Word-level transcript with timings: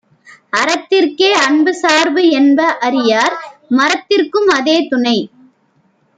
அறத்திற்கே 0.53 1.29
அன்புசார்பு 1.41 2.23
என்ப 2.31 2.59
அறியார்; 2.79 3.35
மறத்திற்கும் 3.71 4.49
அதே 4.57 4.77
துணை. 4.87 5.17